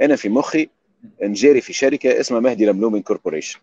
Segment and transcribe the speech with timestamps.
[0.00, 0.68] أنا في مخي
[1.22, 3.60] نجيري في شركة اسمها مهدي لملوم Corporation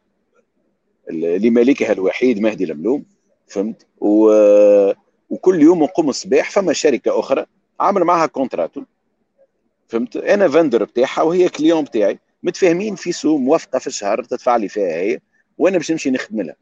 [1.10, 3.06] اللي مالكها الوحيد مهدي لملوم
[3.48, 4.32] فهمت؟ و...
[5.30, 7.46] وكل يوم نقوم الصباح فما شركة أخرى
[7.80, 8.84] عامل معها كونتراتو
[9.88, 14.68] فهمت؟ أنا vendor بتاعها وهي client بتاعي متفاهمين في سوم موافقة في الشهر تدفع لي
[14.68, 15.20] فيها هي
[15.58, 16.56] وأنا باش نمشي نخدم لها.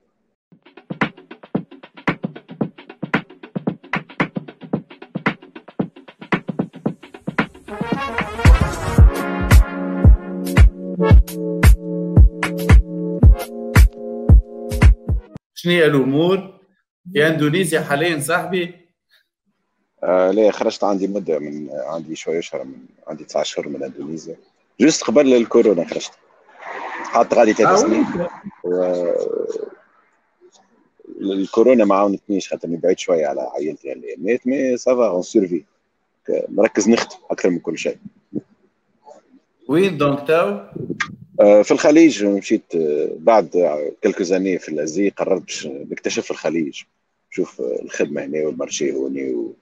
[15.64, 16.60] شنو هي الأمور؟
[17.14, 18.76] في إندونيسيا حاليا صاحبي.
[20.04, 24.36] آه لا خرجت عندي مدة من عندي شوية شهر من عندي تسعة شهور من إندونيسيا.
[24.80, 26.12] juste قبل الكورونا خرجت.
[27.04, 28.06] حتى غادي ثلاث سنين.
[28.64, 28.84] و...
[31.22, 33.92] الكورونا ما عاونتنيش خاطرني بعيد شوية على عائلتي.
[33.92, 35.64] هالايامات mais ça va on survit
[36.50, 37.98] مركز نخدم أكثر من كل شيء.
[39.68, 40.70] وين donc تاو؟
[41.40, 43.50] آه، في الخليج مشيت آه، بعد
[44.04, 46.82] quelques années في l'Asie قررت باش نكتشف الخليج.
[47.32, 49.54] نشوف الخدمة هنا وال marché هوني و...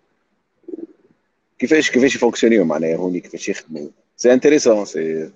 [1.60, 5.32] كيفاش كيفاش يفونكسيونيو معناها هوني كيفاش يخدموا c'est intéressant c'est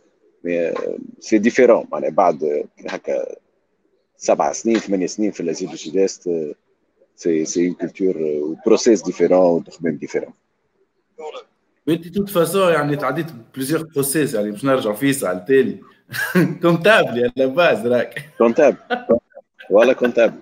[1.19, 3.35] c'est différent معناها بعد هكا
[4.17, 6.29] سبع سنين ثمان سنين في l'Asie du Sud-Est c'est
[7.15, 10.33] c'est une culture و process différent وتخمام différent
[11.87, 15.79] وانت toute façon يعني تعديت plusieurs process يعني باش نرجع vite على التالي
[16.61, 18.29] comptable à la base راك.
[18.37, 18.77] comptable
[19.69, 20.39] ولا comptable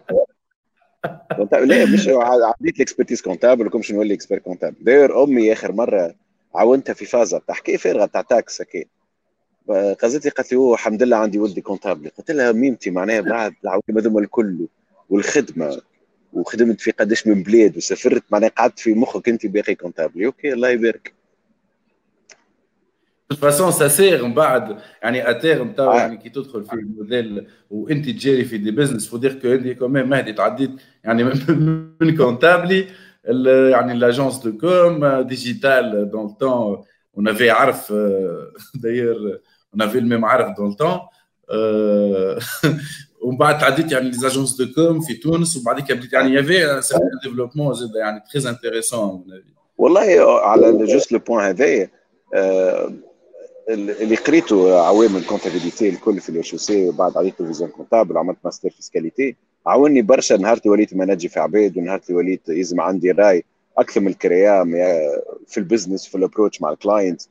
[1.36, 6.16] comptable لا مش عديت l'expertise comptable وكم نولي expert comptable d'ailleurs أمي آخر مرة
[6.56, 7.42] عاونتها في فازة.
[7.48, 8.84] تاع حكايه فارغه تاع taxe هكا
[10.02, 13.54] قالت لي قالت لي هو الحمد لله عندي ولدي comptable قلت لها ميمتي معناها بعد
[13.64, 14.68] العوائل هذوما الكل
[15.10, 15.82] والخدمة
[16.34, 20.70] وخدمت في قداش من بلاد وسافرت معناها قعدت في مخك أنت باقي comptable OK الله
[20.70, 21.14] يبارك.
[23.36, 28.44] فاسون سا سير من بعد يعني اتيرم تو يعني كي تدخل في الموديل وانت تجاري
[28.46, 30.72] في دي بزنس فو دير كو انت كوميم مهدي تعديت
[31.04, 31.24] يعني
[32.02, 32.88] من كونتابلي
[33.70, 36.84] يعني لاجونس دو كوم ديجيتال دون التون
[37.18, 37.94] اون افي عرف
[38.76, 39.42] داير
[39.74, 41.00] اون افي الميم عرف دون التون
[43.22, 46.82] ومن بعد تعديت يعني لي زاجونس دو كوم في تونس وبعد كده بديت يعني يافي
[46.82, 49.26] سيرتان ديفلوبمون زاد يعني تري انتريسون
[49.78, 51.90] والله على جوست لو بوان هذايا
[53.70, 59.36] اللي قريته عوامل الكونتابيليتي الكل في الاتش سي وبعد عديت فيزيون كونتابل وعملت ماستر فيسكاليتي
[59.68, 63.44] عاوني برشا نهار وليت مناجي في عباد ونهار وليت يزم عندي راي
[63.78, 64.72] أكثر من الكريام
[65.48, 67.22] في البزنس في الابروتش مع الكلاينت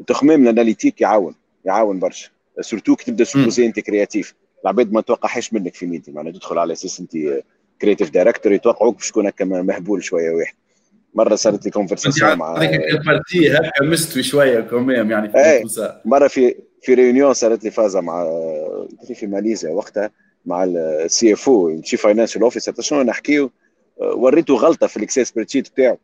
[0.00, 2.30] التخمام الاناليتيك يعاون يعاون برشا.
[2.60, 6.72] سورتو كي تبدأ سوبوزي أنت كرياتيف العباد ما توقعهاش منك في ميتي معناها تدخل على
[6.72, 7.42] أساس انت
[7.82, 10.54] creative director يتوقعوك باش تكون هكا مهبول شوية واحد
[11.14, 15.38] مرة صارت لي conversation مع هذيك ال partie هكا مستوي شوية quand même يعني في
[15.38, 15.64] إيه
[16.04, 18.24] مرة في في réunion صارت لي فازة مع
[19.14, 20.10] في ماليزيا وقتها
[20.46, 23.50] مع ال CFO Chief Financial Officer شنو نحكيو؟
[23.98, 25.98] وريته غلطة في ال Excel spread بتاعه.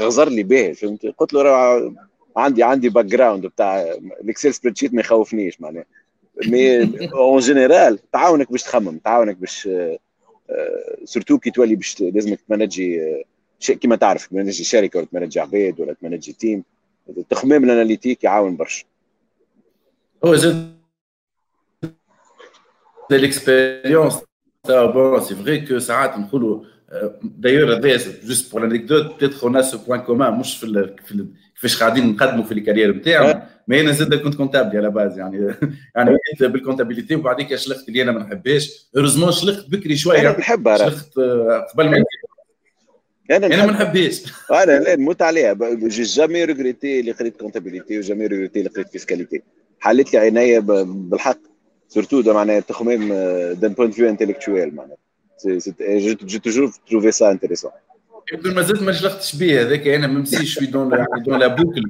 [0.00, 1.94] غزر لي به فهمت؟ قلت له
[2.36, 3.82] عندي عندي background بتاع
[4.22, 5.84] ال Excel spread ما يخوفنيش معناها.
[6.46, 6.82] mais
[7.12, 9.68] en général تعاونك باش تخمم تعاونك باش
[11.04, 13.00] surtout كي تولي باش لازمك تمانجي
[13.58, 16.64] شيء كما تعرف تمانجي شركة ولا تمانجي عباد ولا تمانجي team
[17.08, 18.84] التخمام ال analytique يعاون برشا.
[20.24, 20.78] هو زاد
[23.12, 24.18] l'expérience
[24.64, 26.64] تاع bon c'est vrai que ساعات نقولوا
[27.22, 32.06] d'ailleurs هذايا juste pour l'anecdote peut-être en ce point comment مش في, في كيفاش قاعدين
[32.06, 35.54] نقدموا في ال carrière نتاعنا mais أنا زاد كنت comptable à la base يعني
[35.96, 40.38] يعني بديت بال comptabilité وبعديك شلخت اللي أنا ما نحبهاش heureusement شلخت بكري شوية أنا
[40.38, 41.18] نحبها شلخت
[41.74, 42.04] قبل ما
[43.30, 44.22] أنا أنا ما نحبهاش
[44.62, 45.56] أنا لا نموت عليها.
[45.72, 49.42] j'ai jamais regretté اللي قريت comptabilité و jamais regretté اللي قريت fiscalité.
[49.80, 51.38] حلت لي عينيا بالحق.
[51.88, 53.08] surtout ده معناها التخمام
[53.52, 54.96] d'un point de vue intellectuel معناها.
[55.80, 57.70] j'ai toujours trouvé ça intéressant
[58.32, 61.82] يقول ما زلت ما شلختش به هذاك أنا même je suis dans dans la boucle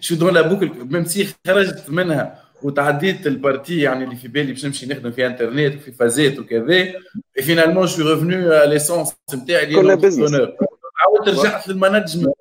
[0.00, 1.04] je suis dans la boucle même
[1.46, 5.92] خرجت منها وتعديت ال partie يعني اللي في بالي باش نمشي نخدم في انترنت وفي
[5.92, 6.92] فازات وكذا.
[7.42, 12.34] finalement je suis revenu licence نتاعي اللي كلها business عاودت رجعت لل management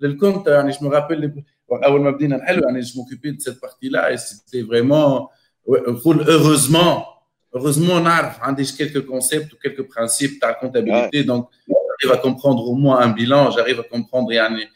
[0.00, 4.16] لل compte يعني je rappelle أول ما بدينا نحلو يعني je m'occupais de cette partie-là
[4.16, 5.26] c'était vraiment
[5.68, 7.02] نقول heureusement
[7.56, 11.24] heureusement نعرف عندي quelques concepts ou quelques principes تاع comptabilité.
[11.24, 13.50] Donc j'arrive à comprendre au moins un bilan.
[13.50, 14.68] J'arrive à comprendre يعني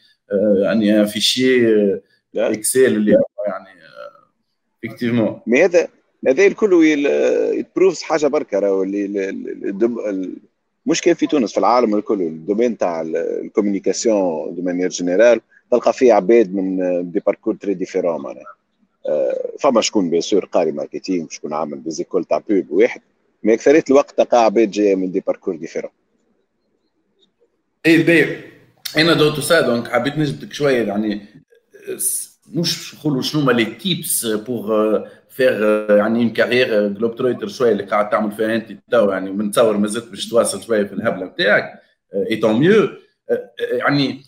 [0.63, 1.99] يعني un fichier
[2.35, 3.11] Excel اللي
[3.47, 3.78] يعني
[4.85, 5.31] effectivement.
[5.47, 5.87] mais هذا
[6.27, 6.83] هذا الكل
[7.59, 10.33] te prouve حاجة بركة راهو اللي
[10.85, 15.41] مش كان في تونس في العالم الكل ال domaine تاع ال communication de manière générale
[15.71, 16.77] تلقى فيه عباد من
[17.11, 18.55] des parcours très différents معناها.
[19.59, 23.01] فما شكون bien sûr قاري marketing شكون عامل des écoles تاع pub واحد
[23.43, 25.91] mais أكثرية الوقت تلقى عباد جاية من des parcours différents
[27.85, 28.43] إيه باهي
[28.97, 31.21] أنا de tout ça donc حبيت نجبدك شوية يعني
[32.53, 35.61] مش نقولوا شنو هما les tips pour faire
[35.97, 40.09] يعني une carrière globe-trotter شوية اللي قاعد تعمل فيها أنت تو يعني بنتصور ما زلت
[40.09, 41.81] باش تواصل شوية في الهبلة نتاعك
[42.31, 42.89] et tant mieux
[43.59, 44.21] يعني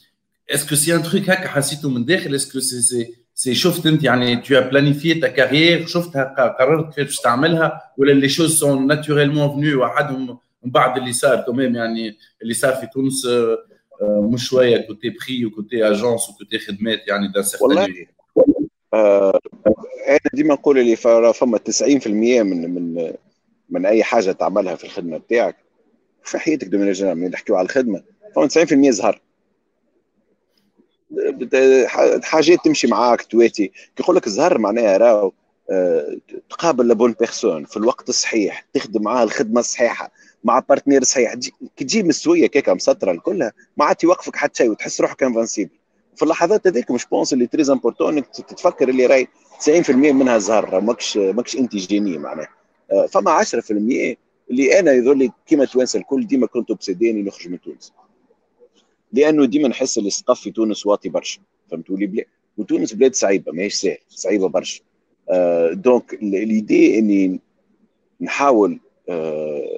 [0.50, 4.04] est-ce que c'est un truc هكا حسيته من داخل؟ اسكو سي سي سي شفت أنت
[4.04, 9.50] يعني tu as planifié ta carrière شفتها قررت كيف تعملها ولا les choses sont naturellement
[9.50, 13.28] venues وحدهم من بعد اللي صار؟ كمان يعني اللي صار في تونس
[14.02, 18.08] مش شوية côté بري و côté agence و côté خدمات يعني دان والله
[18.94, 19.40] آه
[20.08, 23.14] أنا ديما نقول اللي فما 90% من من
[23.70, 25.56] من أي حاجة تعملها في الخدمة بتاعك.
[26.24, 28.04] في حياتك de manière générale نحكيو على الخدمة.
[28.36, 29.22] فما 90% زهر.
[32.24, 33.68] حاجات تمشي معاك تواتي.
[33.68, 35.32] كي يقول لك الزهر معناها راهو
[35.70, 36.18] آه،
[36.50, 40.12] تقابل la bonne personne في الوقت الصحيح تخدم معاه الخدمة الصحيحة.
[40.44, 41.34] مع partenaire صحيح.
[41.76, 43.54] كي تجي مستويه كيكا مسطرة الكلها.
[43.78, 45.72] ما عاد يوقفك حتى شيء وتحس روحك invincible
[46.16, 49.28] في اللحظات هذيك mais je pense اللي très important إنك تتفكر اللي راي
[49.60, 52.48] 90% منها زهر ماكش ماكش انت génie معناها.
[52.92, 54.18] آه، فما 10%
[54.52, 57.94] اللي أنا يظل لي كيما توانسة الكل ديما كنت obsédé ني نخرج من تونس.
[59.14, 61.42] لأنه ديما نحس اللي السقف في تونس واطي برشا.
[61.72, 62.26] فهمتوا لي بلاد
[62.58, 64.82] وتونس بلاد صعيبة ماهيش سهل صعيبة برشا.
[65.30, 67.40] آه donc l'idée إني
[68.22, 68.80] نحاول
[69.10, 69.71] آه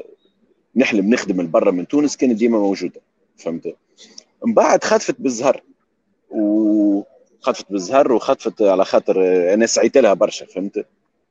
[0.75, 3.01] نحلم نخدم من برا من تونس كانت ديما موجودة
[3.37, 3.75] فهمت؟
[4.45, 5.63] من بعد خطفت بالزهر
[6.31, 9.23] وخطفت بالزهر وخطفت على خاطر
[9.53, 10.85] أنا سعيت لها برشا فهمت؟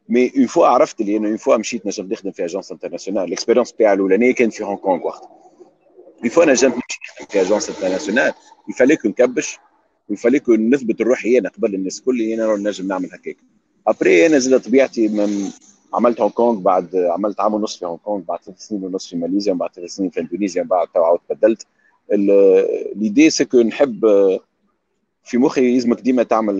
[0.08, 3.29] mais une fois عرفت اللي أنا une fois مشيت نجم نخدم في agence internationale ال
[3.29, 5.22] expérience بتاعي الأولانية كانت في هونغ كونغ وقت
[6.20, 8.32] une fois نجمت نخدم في agence internationale il
[8.68, 9.58] fallait que نكبش
[10.08, 13.36] و il fallait que نثبت الروح أنا قبل الناس كل أنا نجم نعمل هكاك.
[13.86, 15.08] après أنا زاد طبيعتي
[15.94, 19.16] عملت هونغ كونغ بعد عملت عام ونص في هونغ كونغ بعد ثلاث سنين ونص في
[19.16, 21.66] ماليزيا بعد ثلاث سنين في اندونيسيا بعد تو عاود بدلت.
[22.96, 24.06] l'idée c'est que نحب
[25.24, 26.56] في مخي يلزمك ديما تعمل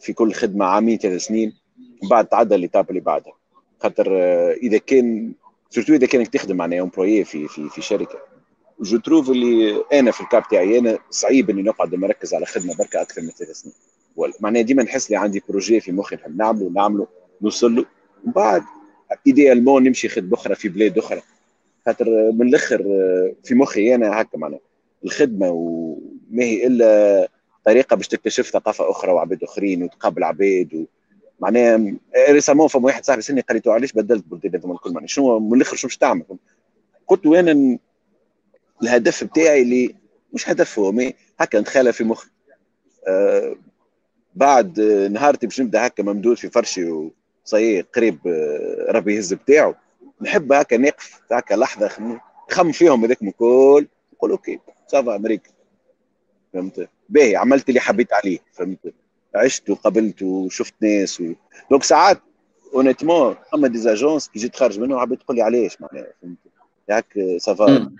[0.00, 1.52] في كل خدمة عامين ثلاث سنين
[2.10, 3.32] بعد تعدى l'étape اللي بعدها.
[3.82, 4.18] خاطر
[4.50, 5.32] إذا كان
[5.70, 8.18] surtout إذا كانك تخدم معناها employé في في في شركة.
[8.80, 12.74] je trouve اللي أنا في ال cas بتاعي أنا صعيب إني نقعد مركز على خدمة
[12.76, 13.74] بركة أكثر من ثلاث سنين.
[14.40, 17.06] معناها ديما نحس لي عندي projet في مخي نحب نعمله نعمله
[17.42, 17.84] نوصل له.
[18.24, 18.62] ومن بعد
[19.26, 21.22] idéalement نمشي خدمه أخرى في بلاد أخرى.
[21.86, 22.82] خاطر من الأخر
[23.44, 24.60] في مخي أنا هكا معناها.
[25.04, 27.28] الخدمة وما هي إلا
[27.64, 30.84] طريقة باش تكتشف ثقافة أخرى وعباد آخرين وتقابل عباد و...
[31.40, 31.94] معناها
[32.28, 35.56] ريسامون فما واحد صاحبي سني قال لي علاش بدلت بلدان هذوما الكل معناها؟ شنو من
[35.56, 36.24] الأخر شنو باش تعمل؟
[37.06, 37.78] قلت له أنا
[38.82, 39.94] الهدف بتاعي اللي
[40.32, 42.30] مش هدف هو مي هكا نتخيلها في مخي.
[43.08, 43.56] آه
[44.34, 44.80] بعد
[45.10, 47.10] نهارتي باش نبدأ هكا ممدود في فرشي
[47.44, 49.74] وصي قريب آه ربي يهز بتاعه.
[50.20, 52.20] نحب هكا نقف هكا لحظة
[52.50, 55.50] نخم فيهم هذاك الكل نقول OK ça va أمريكا.
[56.52, 58.94] فهمت؟ باهي عملت اللي حبيت عليه فهمت؟
[59.34, 61.32] عشت وقابلت وشفت ناس و...
[61.70, 62.20] donc ساعات
[62.74, 66.38] honnêtement أما des agences كي جيت خارج منه عبيت تقول لي علاش؟ معناها فهمت؟
[66.90, 67.90] هاك ça va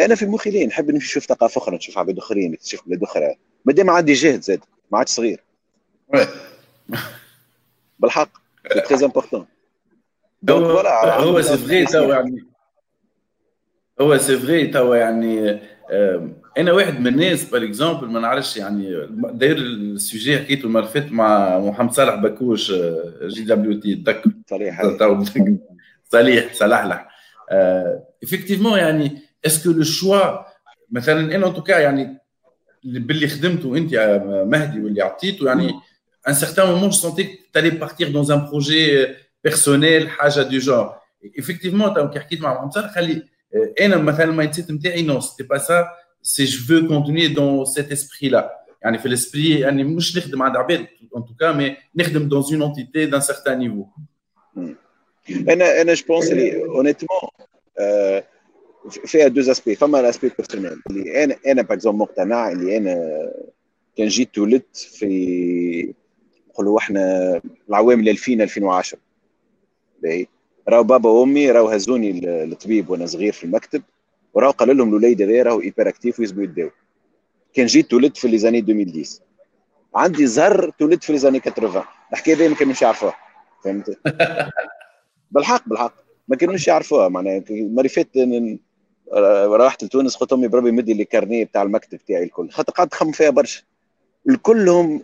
[0.00, 3.36] أنا في مخي ليه نحب نمشي نشوف ثقافة أخرى نشوف عباد أخرين نكتشف بلاد أخرى.
[3.64, 4.60] ما دام عندي جهد زاد
[4.92, 5.44] ما عادش صغير.
[8.00, 8.30] بالحق.
[8.72, 9.46] سي تري امبورتون
[10.50, 12.44] هو سي فغي تو يعني
[14.00, 15.60] هو سي فغي تو يعني
[16.58, 21.92] أنا واحد من الناس بار اكزومبل ما نعرفش يعني داير السوجي حكيته المره مع محمد
[21.92, 22.72] صالح بكوش
[23.22, 24.82] جي دبليو تي تذكر؟ صليح
[26.12, 27.08] صليح صلحلح
[28.22, 30.38] افكتيفمون يعني اسكو لو شوا
[30.90, 32.18] مثلا أنا ان يعني
[32.84, 35.72] باللي خدمته أنت يا مهدي واللي عطيته يعني
[36.28, 39.06] un certain moment senti que t'allais partir dans un projet
[39.44, 40.94] personnel حاجة du genre
[41.38, 43.22] effectivement كي حكيت مع محمد صالح خلي
[43.80, 45.88] أنا مثلا ال mindset نتاعي non c'était pas
[46.22, 50.42] ça c'est je veux continuer dans cet esprit-là يعني في ال esprit يعني مش نخدم
[50.42, 50.86] عند عباد
[51.16, 53.86] en tout cas mais نخدم dans une entité d'un certain niveau
[55.48, 57.20] أنا أنا je pense لي honnêtement
[58.90, 62.96] فيها deux aspects فما l'aspect personnel اللي أنا أنا باغ مقتنع اللي أنا
[63.96, 65.94] كان جيت ولدت في
[66.50, 68.98] نقولوا إحنا العوام 2000 2010
[70.02, 70.26] باهي
[70.68, 73.82] راهو بابا وأمي راهو هزوني للطبيب وأنا صغير في المكتب
[74.34, 76.70] وراهو قال لهم الوليد هذا راهو hyperactif ولازمو يداوي.
[77.54, 79.24] كان جيت ولدت في les années 2010
[79.94, 83.14] عندي زهر تولدت في les années 80 الحكاية دي ما كانوش يعرفوها.
[83.64, 83.98] فهمت؟
[85.32, 85.94] بالحق بالحق.
[86.28, 87.08] ما كانوش يعرفوها.
[87.08, 88.08] معناها مريفات
[89.44, 92.50] روحت لتونس قلت أمي بربي مدي لي carnet بتاع المكتب تاعي الكل.
[92.50, 93.62] خاطر قعدت نخمم فيها برشا.
[94.28, 95.02] الكلهم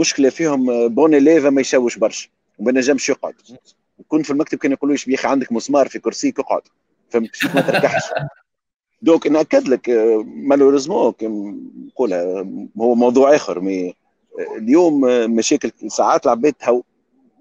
[0.00, 2.28] مشكلة فيهم bon élève اما يشوش برشا
[2.58, 3.34] وما نجمش يقعد.
[4.08, 6.62] كنت في المكتب كانوا يقولوا لي عندك مسمار في كرسيك اقعد
[7.10, 8.02] فهمت؟ ما تركحش.
[9.02, 9.90] donc نأكد لك
[10.26, 11.14] malheureusement
[11.86, 12.46] نقولها
[12.78, 13.94] هو موضوع آخر mais
[14.56, 15.00] اليوم
[15.36, 16.54] مشاكل ساعات العباد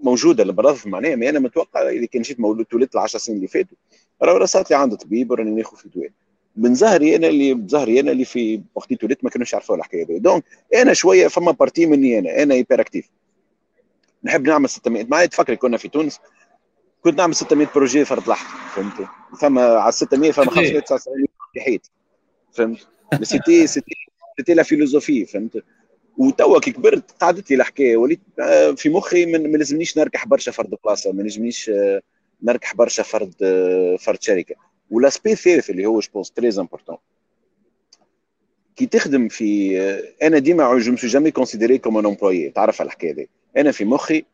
[0.04, 3.78] موجودة bref معناها mais أنا متوقع إذا كان جيت مولود ولدت العشر سنين اللي فاتوا
[4.22, 6.10] راه صارت لي عند طبيب راني ناخذ في دواء
[6.58, 10.18] من ظهري أنا اللي بظهري أنا اللي في وقت ولدت ما كانوش يعرفوا الحكاية هذه
[10.18, 10.44] donc
[10.76, 12.44] أنا شوية فما partie مني أنا.
[12.44, 13.10] أنا hyperactif
[14.24, 16.20] نحب نعمل 600 معايا تفكري كنا في تونس
[17.02, 19.08] كنت نعمل 600 projet فرد لحظة فهمت؟
[19.42, 21.92] فما على 600 فما 599 في حيط
[22.54, 22.88] فهمت؟
[23.22, 23.96] c'était c'était
[24.38, 25.64] c'était la philosophie فهمت؟
[26.18, 27.98] وتوا كي كبرت قعدت لي الحكاية.
[27.98, 32.02] وليت آه، في مخي ما لازمنيش نركح برشا فرد بلاصة ما لازمنيش آه،
[32.44, 34.56] نركح برشا فرد آه، فرد شركة.
[34.92, 36.98] وال aspect الثالث اللي هو je très important
[38.76, 39.80] كي تخدم في
[40.24, 43.30] أنا ديما je me suis jamais considéré comme un employé تعرف على الحكاية دي.
[43.58, 44.26] أنا في مخي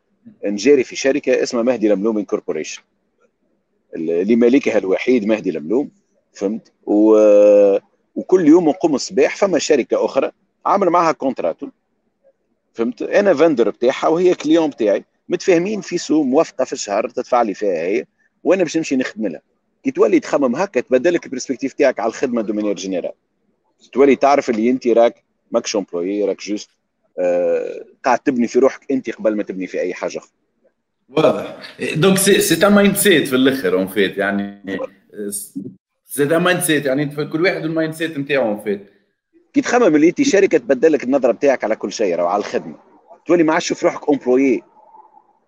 [0.44, 2.82] نجاري في شركة اسمها مهدي لملوم Incorporation
[3.96, 5.90] اللي مالكها الوحيد مهدي لملوم.
[6.32, 7.16] فهمت؟ و...
[8.14, 10.30] وكل يوم نقوم الصباح فما شركة أخرى
[10.66, 11.68] عامل معها كونتراتو
[12.72, 15.04] فهمت؟ أنا vendeur بتاعها وهي client بتاعي.
[15.28, 18.06] متفاهمين في سوم موافقة في الشهر تدفع لي فيها هي
[18.44, 19.40] وأنا باش نمشي نخدم لها.
[19.84, 23.12] كي تولي تخمم هكا تبدل لك ال perspective تاعك على الخدمة de manière générale
[23.92, 26.70] تولي تعرف اللي أنت راك ماكش employé راك juste
[27.18, 30.30] آه قاعد تبني في روحك أنت قبل ما تبني في أي حاجة أخرى.
[31.08, 31.76] واضح.
[31.94, 34.62] donc c'est mindset في الأخر en fait يعني
[36.04, 38.90] c'est mindset يعني كل واحد ال mindset نتاعو en fait
[39.52, 42.74] كي تخمم اللي أنت شركة تبدل لك النظرة بتاعك على كل شيء أو على الخدمة.
[43.26, 44.62] تولي ما عادش تشوف روحك employé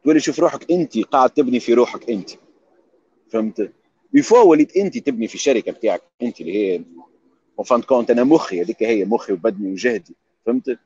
[0.05, 2.31] تولي تشوف روحك أنت قاعد تبني في روحك أنت.
[3.33, 3.73] فهمت؟
[4.32, 6.82] وليت انت تبني في الشركة بتاعك انت اللي هي
[7.56, 10.14] en fin de compte أنا مخي هذيك هي مخي وبدني وجهدي
[10.46, 10.78] فهمت؟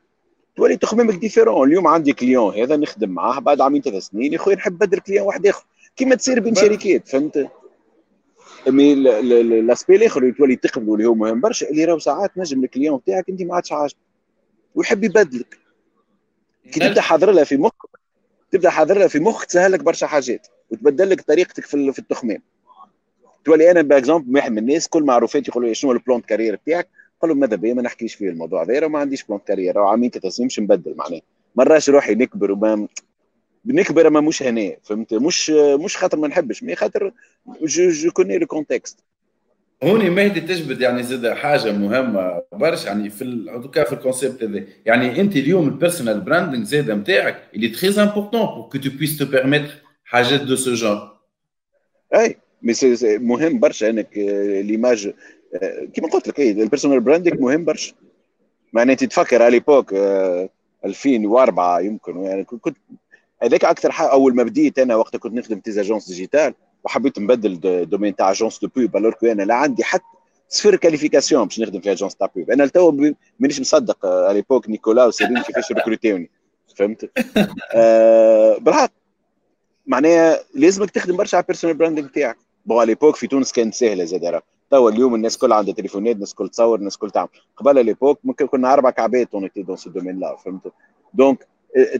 [0.55, 4.55] تولي تخممك différent اليوم عندي client هذا نخدم معاه بعد عامين ثلاث سنين يا خويا
[4.55, 5.65] نحب بدل client واحد آخر.
[5.95, 7.49] كيما تصير بين شركات فهمت؟
[8.67, 8.95] mais
[9.61, 12.97] l'aspect الآخر اللي تولي تقبله اللي هو مهم برشا اللي راهو ساعات نجم ال client
[12.97, 13.97] بتاعك انت ما عادش عاجبك.
[14.75, 15.57] ويحب يبدلك.
[16.71, 17.89] كي تبدأ حاضر لها في مخك
[18.51, 22.41] تبدأ حاضر لها في مخك تسهل لك برشا حاجات وتبدل لك طريقتك في التخمام.
[23.45, 26.55] تولي أنا par exemple واحد من الناس كل معروفات يقولوا لي شنو ال plan carrière
[26.55, 26.87] بتاعك؟
[27.21, 30.09] قال لهم ماذا بيا؟ ما نحكيش فيه الموضوع هذا ما عنديش plan carrière أو عامين
[30.09, 31.21] ثلاث مش نبدل معناه.
[31.55, 32.87] مراش روحي نكبر وما
[33.65, 37.11] نكبر ما مش هنا فهمت؟ مش مش خاطر ما نحبش mais خاطر
[37.61, 39.03] je, je connais le contexte
[39.83, 44.43] هوني مهدي تجبد يعني زاد حاجة مهمة برشا يعني en tout cas في ال concept
[44.43, 44.63] هذا.
[44.85, 49.17] يعني أنت اليوم ال personal branding زاد نتاعك اللي très important pour que tu puisses
[49.17, 49.71] te permettre
[50.03, 51.09] حاجات de ce genre
[52.15, 52.37] أي.
[52.61, 52.73] mais
[53.17, 54.17] مهم برشا إنك
[54.65, 55.13] l'image
[55.93, 57.93] كيما قلت لك et ال personal branding مهم برشا.
[58.73, 59.93] معناها أنت تفكر على l'époque
[60.85, 62.77] 2004 يمكن يعني كنت
[63.43, 67.59] هذاك أكثر حاجة أول ما بديت أنا وقت كنت نخدم des agences digitales وحبيت نبدل
[67.89, 70.03] domaine تاع agence de pub alors que أنا لا عندي حتى
[70.49, 75.05] صفر qualification باش نخدم في agence تاع pub أنا لتو مانيش مصدق على l'époque نيكولا
[75.05, 76.29] وسيرين كيفاش ريكروتيوني
[76.75, 77.11] فهمت؟
[77.75, 78.91] آه بالحق
[79.85, 82.37] معناها لازمك تخدم برشا على ال personal branding تاعك.
[82.69, 84.41] على l'époque في تونس كانت سهلة زاد
[84.71, 87.29] توا اليوم الناس كلها عندها تليفونات الناس كل تصور الناس كل تعمل.
[87.55, 90.73] قبل l'époque ممكن كنا أربع كعبات on était dans ce domaine-là فهمت
[91.13, 91.47] donc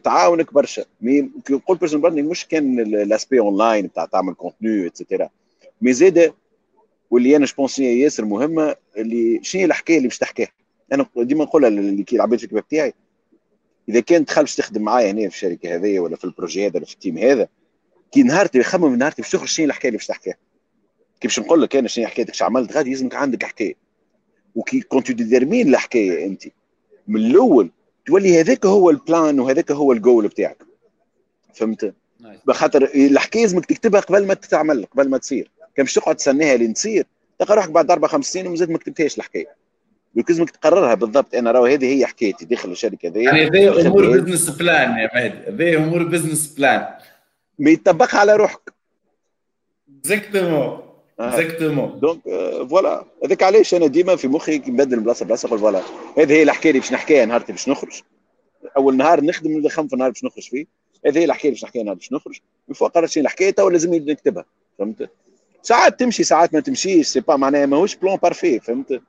[0.03, 0.85] تعاونك برشا.
[1.01, 5.29] mais كي نقول personal branding مش كان l'aspect online بتاع تعمل contenu et cetera
[5.81, 6.33] mais زاد
[7.11, 10.49] واللي أنا je pense ياسر مهمه اللي شنو هي الحكاية اللي باش تحكيها؟
[10.93, 12.93] أنا ديما نقولها اللي كي العباد في الكتاب بتاعي.
[13.89, 16.75] إذا كان تخلف باش تخدم معايا هنا في الشركة هذه ولا في ال projet هذا
[16.75, 17.47] ولا في ال team هذا
[18.11, 20.35] كي نهارتي يخمم نهارتي باش تخرج شنو الحكاية اللي باش تحكيها؟
[21.21, 23.75] كي باش نقول لك أنا شنو حكايتك؟ اش عملت غادي لازمك عندك حكاية.
[24.55, 26.43] وكي كنت ت détermine الحكاية أنت.
[27.07, 27.71] من الأول
[28.05, 30.57] تولي هذاك هو ال plan وهذاك هو الجول بتاعك.
[31.53, 31.93] فهمت؟
[32.47, 35.51] بخاطر الحكاية لازمك تكتبها قبل ما تتعمل قبل ما تصير.
[35.75, 37.05] كان باش تقعد تستناها لين تصير
[37.39, 39.55] تلقى روحك بعد أربع خمس سنين ومازال ما كتبتهاش الحكاية.
[40.15, 41.35] لازمك تقررها بالضبط.
[41.35, 42.45] أنا راهو هذه هي حكايتي.
[42.45, 45.65] داخل الشركة هذه يعني هذه أمور business plan يا مهدي.
[45.65, 46.87] هذه أمور business plan
[47.59, 48.73] ما يطبقها على روحك.
[49.99, 50.90] exactement
[51.29, 52.19] exactement donc
[52.69, 55.81] voilà هذاك علاش أنا ديما في مخي نبدل بلاصة بلاصة نقول voilà
[56.17, 58.01] هذه هي الحكاية اللي باش نحكيها نهار باش نخرج.
[58.77, 60.65] أول نهار نخدم اللي خمس نهار باش نخرج فيه
[61.05, 62.39] هذه هي الحكاية اللي باش نحكيها نهار باش نخرج.
[62.67, 64.45] من قررت الحكاية تو لازم نكتبها
[64.79, 65.09] فهمت؟
[65.61, 69.01] ساعات تمشي ساعات ما تمشيش c'est pas معناها ماهوش plan parfait فهمت؟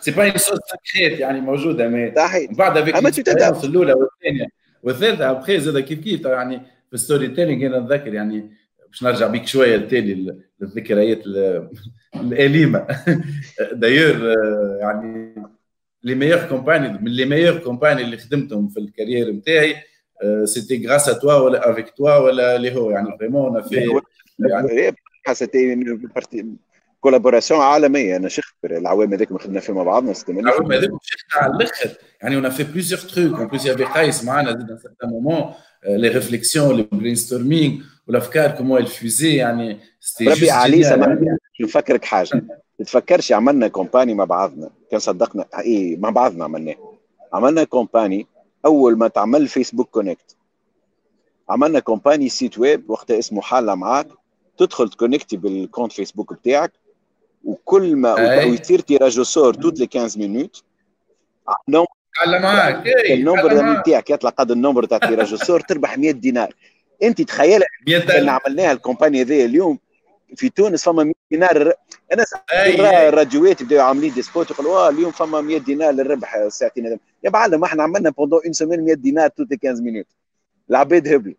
[0.00, 2.10] c'est pas une sauce secrète يعني موجودة mais
[2.50, 2.96] بعد هذيك
[3.64, 4.46] الأولى والثانية.
[4.82, 8.50] والثالثة ابخي زاد كيف كيف يعني في storytelling أنا نتذكر يعني
[8.94, 11.22] باش نرجع بيك شوية لتالي للذكريات
[12.16, 12.86] الأليمة.
[13.72, 14.34] d'ailleurs
[14.80, 15.34] يعني
[16.02, 19.76] les meilleures campagnes من les meilleures campagnes اللي خدمتهم في ال carrière نتاعي
[20.44, 24.00] c'était grâce à toi ولا avec toi ولا اللي هو يعني vraiment في
[24.38, 24.68] يعني
[27.00, 28.16] collaboration عالمية.
[28.16, 31.90] أنا شفت العوام هذيك ما خدنا فيها مع بعضنا العوام هذيك شفت على الآخر.
[32.22, 35.54] يعني on fait plusieurs trucs en plus il y avait قيس معنا زاد certains moments
[35.86, 39.80] les réflexions les brainstorming والافكار comment الفيزي يعني
[40.20, 41.08] ربي علي
[41.60, 42.46] نفكرك حاجة؟
[42.78, 44.70] تفكرش عملنا campagne مع بعضنا.
[44.90, 45.46] كان صدقنا.
[45.58, 46.76] إي مع بعضنا عملناه.
[47.32, 48.26] عملنا campagne
[48.66, 50.36] أول ما تعمل Facebook Connect
[51.48, 54.08] عملنا campagne site web وقتها اسمه على معاك.
[54.58, 56.72] تدخل ت connecti بال compte Facebook بتاعك.
[57.44, 60.64] وكل ما ويصير tirage au sort toutes les 15 minutes
[62.22, 62.86] على معاك.
[63.10, 66.54] ال number نتاعك يطلع قد النمبر تاع tirage au sort تربح 100 دينار.
[67.02, 69.78] انت تخيل ان عملناها ال campagne هذه اليوم
[70.36, 71.72] في تونس فما 100 دينار
[72.12, 72.24] أنا
[73.08, 77.82] الراديوات بداوا عاملين des spots يقولوا اليوم فما 100 دينار للربح الساعتين يا معلم إحنا
[77.82, 80.06] عملنا pendant une semaine 100 دينار toutes 15 minutes
[80.70, 81.36] العباد هبلت.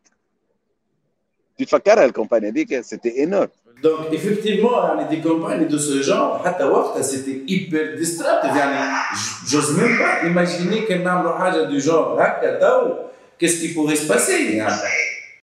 [1.58, 3.48] تتفكرها ال campagne هذيك c'était énorme
[3.84, 8.96] donc effectivement يعني des campagnes de ce genre حتى وقتها c'était hyper disruptive يعني
[9.48, 12.94] j'ose même pas imaginer كان نعملوا حاجة du genre هكا تو.
[13.40, 14.72] qu'est-ce qui pourrait se passer يعني